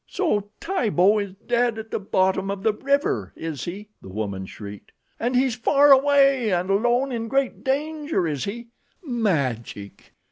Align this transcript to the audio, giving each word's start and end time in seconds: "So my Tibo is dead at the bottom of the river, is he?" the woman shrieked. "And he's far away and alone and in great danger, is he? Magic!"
"So 0.07 0.35
my 0.37 0.43
Tibo 0.59 1.19
is 1.21 1.35
dead 1.45 1.77
at 1.77 1.91
the 1.91 1.99
bottom 1.99 2.49
of 2.49 2.63
the 2.63 2.73
river, 2.73 3.33
is 3.35 3.65
he?" 3.65 3.89
the 4.01 4.09
woman 4.09 4.47
shrieked. 4.47 4.93
"And 5.19 5.35
he's 5.35 5.53
far 5.53 5.91
away 5.91 6.51
and 6.51 6.71
alone 6.71 7.11
and 7.11 7.25
in 7.25 7.27
great 7.27 7.63
danger, 7.63 8.25
is 8.27 8.45
he? 8.45 8.69
Magic!" 9.05 10.11